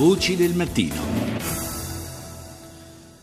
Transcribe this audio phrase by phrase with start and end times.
[0.00, 1.19] Voci del mattino.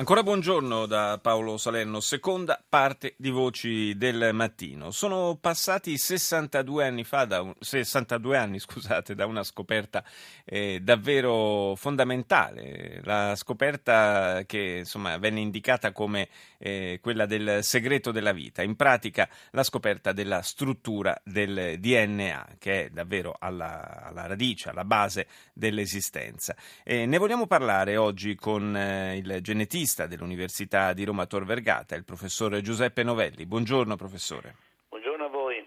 [0.00, 4.92] Ancora buongiorno da Paolo Salerno, seconda parte di Voci del Mattino.
[4.92, 10.02] Sono passati 62 anni fa, da un, 62 anni scusate, da una scoperta
[10.46, 18.32] eh, davvero fondamentale, la scoperta che insomma, venne indicata come eh, quella del segreto della
[18.32, 24.70] vita, in pratica la scoperta della struttura del DNA, che è davvero alla, alla radice,
[24.70, 26.56] alla base dell'esistenza.
[26.84, 31.96] E ne vogliamo parlare oggi con eh, il genetista economista dell'Università di Roma Tor Vergata,
[31.96, 33.46] il professore Giuseppe Novelli.
[33.46, 34.54] Buongiorno professore.
[34.88, 35.66] Buongiorno a voi.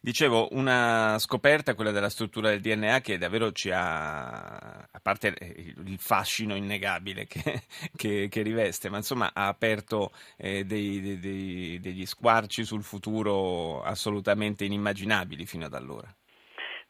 [0.00, 5.98] Dicevo, una scoperta, quella della struttura del DNA, che davvero ci ha, a parte il
[5.98, 7.62] fascino innegabile che,
[7.96, 14.64] che, che riveste, ma insomma ha aperto eh, dei, dei, degli squarci sul futuro assolutamente
[14.64, 16.14] inimmaginabili fino ad allora.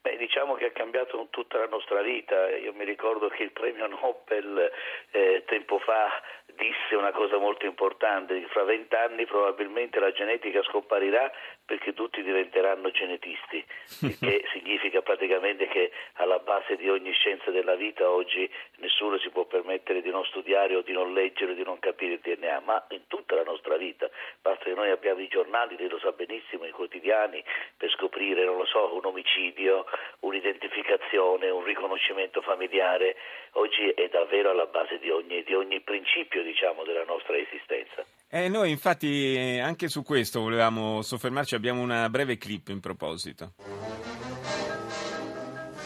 [0.00, 2.48] Beh, diciamo che ha cambiato tutta la nostra vita.
[2.56, 4.70] Io mi ricordo che il premio Nobel
[5.10, 6.22] eh, tempo fa
[6.54, 11.30] disse una cosa molto importante, fra vent'anni probabilmente la genetica scomparirà
[11.68, 13.62] perché tutti diventeranno genetisti,
[14.18, 19.44] che significa praticamente che alla base di ogni scienza della vita oggi nessuno si può
[19.44, 22.82] permettere di non studiare o di non leggere o di non capire il DNA, ma
[22.92, 24.08] in tutta la nostra vita,
[24.40, 27.44] basta che noi abbiamo i giornali, lei lo sa benissimo, i quotidiani,
[27.76, 29.84] per scoprire, non lo so, un omicidio,
[30.20, 33.14] un'identificazione, un riconoscimento familiare,
[33.52, 38.06] oggi è davvero alla base di ogni, di ogni principio diciamo, della nostra esistenza.
[38.30, 43.54] Eh, noi infatti anche su questo volevamo soffermarci, abbiamo una breve clip in proposito.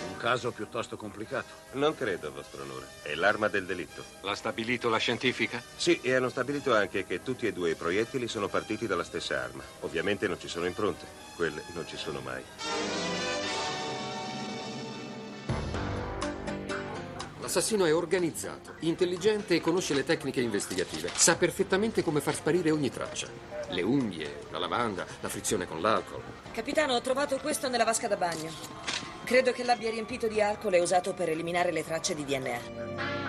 [0.08, 1.52] Un caso piuttosto complicato.
[1.72, 2.86] Non credo, vostro onore.
[3.02, 4.04] È l'arma del delitto.
[4.22, 5.62] L'ha stabilito la scientifica?
[5.76, 9.40] Sì, e hanno stabilito anche che tutti e due i proiettili sono partiti dalla stessa
[9.40, 9.62] arma.
[9.80, 11.06] Ovviamente non ci sono impronte.
[11.36, 12.42] Quelle non ci sono mai.
[17.54, 21.10] L'assassino è organizzato, intelligente e conosce le tecniche investigative.
[21.14, 23.28] Sa perfettamente come far sparire ogni traccia.
[23.68, 26.22] Le unghie, la lavanda, la frizione con l'alcol.
[26.50, 28.50] Capitano, ho trovato questo nella vasca da bagno.
[29.24, 33.21] Credo che l'abbia riempito di alcol e usato per eliminare le tracce di DNA.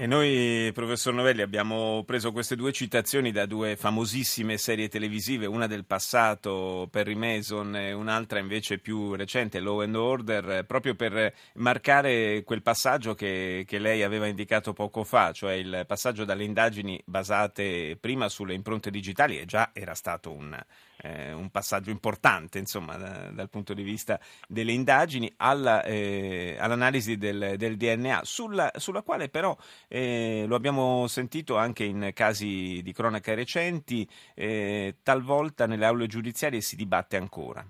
[0.00, 5.66] E noi, professor Novelli, abbiamo preso queste due citazioni da due famosissime serie televisive, una
[5.66, 12.42] del passato, Perry Mason, e un'altra invece più recente, Law and Order, proprio per marcare
[12.44, 17.98] quel passaggio che, che lei aveva indicato poco fa, cioè il passaggio dalle indagini basate
[18.00, 20.58] prima sulle impronte digitali, e già era stato un,
[21.02, 24.18] eh, un passaggio importante insomma, da, dal punto di vista
[24.48, 29.56] delle indagini, alla, eh, all'analisi del, del DNA, sulla, sulla, quale però
[29.88, 36.60] eh, lo abbiamo sentito anche in casi di cronaca recenti, eh, talvolta nelle aule giudiziarie
[36.60, 37.64] si dibatte ancora.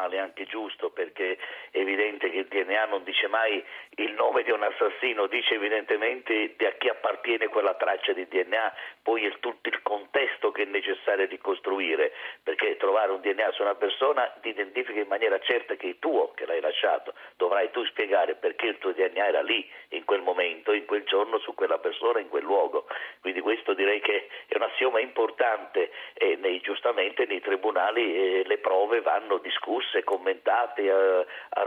[0.00, 1.36] Normale, anche giusto, perché
[1.72, 3.62] è evidente che il DNA non dice mai
[3.96, 8.72] il nome di un assassino, dice evidentemente a chi appartiene quella traccia di DNA,
[9.02, 12.12] poi è tutto il contesto che è necessario ricostruire,
[12.42, 16.32] perché trovare un DNA su una persona ti identifica in maniera certa che è tuo,
[16.34, 20.72] che l'hai lasciato, dovrai tu spiegare perché il tuo DNA era lì, in quel momento,
[20.72, 22.86] in quel giorno, su quella persona, in quel luogo.
[23.20, 28.58] Quindi questo direi che è un assioma importante e nei, giustamente nei tribunali eh, le
[28.58, 31.26] prove vanno discusse commentate, eh,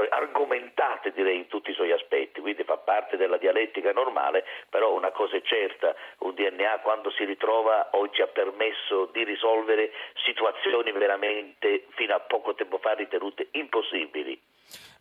[0.10, 5.12] argomentate direi in tutti i suoi aspetti, quindi fa parte della dialettica normale, però una
[5.12, 5.96] cosa è certa,
[6.34, 9.92] DNA quando si ritrova oggi ha permesso di risolvere
[10.26, 14.40] situazioni veramente fino a poco tempo fa ritenute impossibili.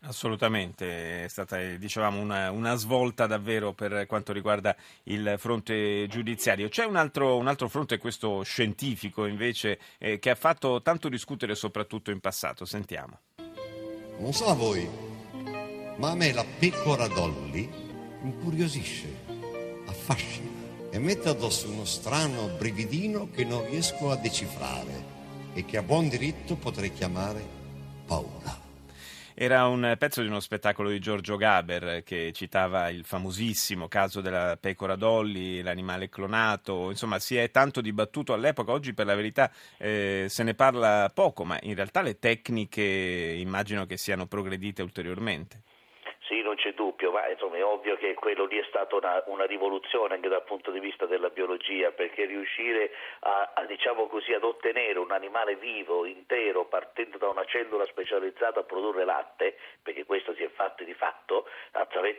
[0.04, 6.68] Assolutamente, è stata dicevamo, una, una, svolta davvero per quanto riguarda il fronte giudiziario.
[6.68, 11.54] C'è un altro, un altro fronte, questo scientifico invece, eh, che ha fatto tanto discutere
[11.54, 12.64] soprattutto in passato.
[12.64, 13.20] Sentiamo.
[14.18, 14.88] Non so a voi,
[15.98, 17.70] ma a me la pecora Dolly
[18.22, 19.06] incuriosisce,
[19.86, 20.51] affascina
[20.92, 25.02] e mette addosso uno strano brividino che non riesco a decifrare
[25.54, 27.40] e che a buon diritto potrei chiamare
[28.06, 28.60] paura.
[29.34, 34.58] Era un pezzo di uno spettacolo di Giorgio Gaber che citava il famosissimo caso della
[34.60, 40.26] pecora Dolly, l'animale clonato, insomma si è tanto dibattuto all'epoca, oggi per la verità eh,
[40.28, 45.62] se ne parla poco, ma in realtà le tecniche immagino che siano progredite ulteriormente.
[46.28, 49.44] Sì, non c'è dubbio, ma insomma è ovvio che quello lì è stata una, una,
[49.44, 54.42] rivoluzione anche dal punto di vista della biologia, perché riuscire a, a, diciamo così, ad
[54.42, 60.34] ottenere un animale vivo, intero, partendo da una cellula specializzata a produrre latte, perché questo
[60.34, 61.46] si è fatto di fatto,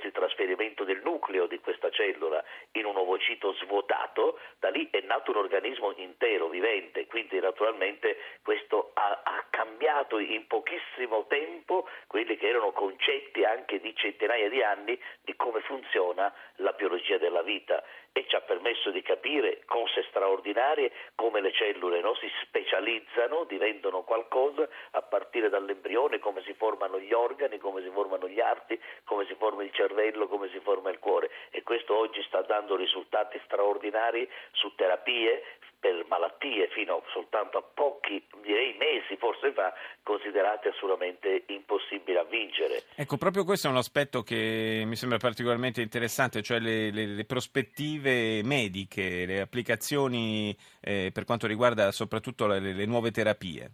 [0.04, 2.44] effetto il trasferimento del nucleo di questa cellula
[2.74, 8.92] in un ovocito svuotato, da lì è nato un organismo intero, vivente, quindi naturalmente questo
[8.94, 14.83] ha, ha cambiato in pochissimo tempo quelli che erano concetti anche di centinaia di anni
[14.84, 20.92] di come funziona la biologia della vita e ci ha permesso di capire cose straordinarie
[21.16, 22.14] come le cellule no?
[22.16, 28.28] si specializzano, diventano qualcosa a partire dall'embrione, come si formano gli organi, come si formano
[28.28, 32.22] gli arti, come si forma il cervello, come si forma il cuore e questo oggi
[32.24, 35.44] sta dando risultati straordinari su terapie
[35.84, 42.84] per malattie fino soltanto a pochi, direi mesi forse fa, considerate assolutamente impossibili a vincere.
[42.96, 47.26] Ecco, proprio questo è un aspetto che mi sembra particolarmente interessante, cioè le, le, le
[47.26, 53.72] prospettive mediche, le applicazioni eh, per quanto riguarda soprattutto le, le nuove terapie.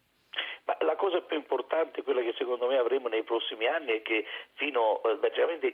[0.65, 1.38] Ma la cosa più
[1.80, 5.20] importante, quella che secondo me avremo nei prossimi anni, è che fino eh,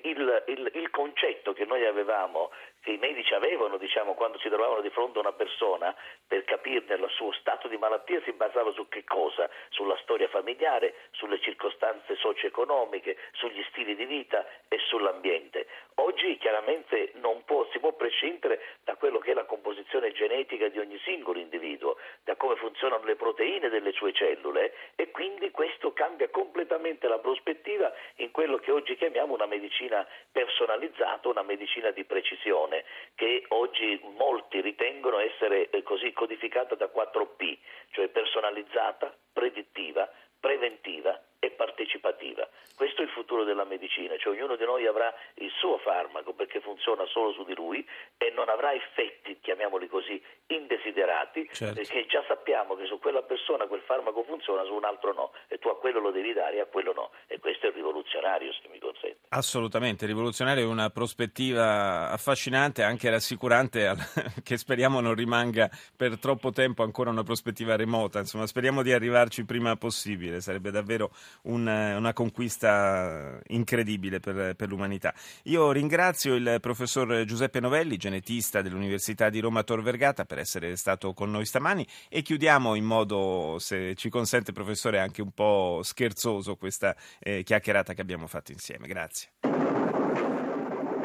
[0.04, 2.52] il, il, il concetto che noi avevamo
[2.86, 5.96] che i medici avevano diciamo, quando si trovavano di fronte a una persona
[6.28, 9.50] per capirne il suo stato di malattia si basava su che cosa?
[9.70, 15.66] Sulla storia familiare, sulle circostanze socio-economiche, sugli stili di vita e sull'ambiente.
[15.96, 20.78] Oggi chiaramente non può, si può prescindere da quello che è la composizione genetica di
[20.78, 26.30] ogni singolo individuo, da come funzionano le proteine delle sue cellule e quindi questo cambia
[26.30, 32.84] completamente la prospettiva in quello che oggi chiamiamo una medicina personalizzata, una medicina di precisione
[33.16, 37.58] che oggi molti ritengono essere eh, così codificata da 4P,
[37.90, 40.08] cioè personalizzata, predittiva,
[40.40, 42.48] preventiva e partecipativa.
[42.76, 46.62] Questo è il futuro della medicina, cioè ognuno di noi avrà il suo farmaco perché
[46.62, 47.86] funziona solo su di lui
[48.18, 51.76] e non avrà effetti, chiamiamoli così, indesiderati, certo.
[51.76, 55.58] perché già sappiamo che su quella persona quel farmaco funziona, su un altro no, e
[55.58, 57.12] tu a quello lo devi dare e a quello no.
[57.28, 59.18] E questo è rivoluzionario, se mi consente.
[59.30, 63.92] Assolutamente, rivoluzionario è una prospettiva affascinante, anche rassicurante,
[64.44, 69.44] che speriamo non rimanga per troppo tempo ancora una prospettiva remota, insomma speriamo di arrivarci
[69.44, 71.10] prima possibile, sarebbe davvero
[71.44, 75.14] un, una conquista incredibile per, per, l'umanità.
[75.44, 81.14] Io ringrazio il professor Giuseppe Novelli, genetista dell'Università di Roma Tor Vergata, per essere stato
[81.14, 86.56] con noi stamani e chiudiamo in modo, se ci consente professore, anche un po' scherzoso
[86.56, 88.88] questa eh, chiacchierata che abbiamo fatto insieme.
[88.88, 89.30] Grazie.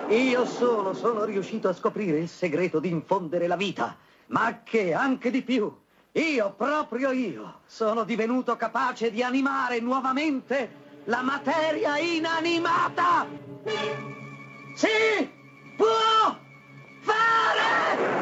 [0.09, 3.97] Io solo sono riuscito a scoprire il segreto di infondere la vita,
[4.27, 5.73] ma che anche di più
[6.13, 13.27] io, proprio io, sono divenuto capace di animare nuovamente la materia inanimata
[14.75, 15.31] si
[15.77, 16.37] può
[17.01, 18.20] fare!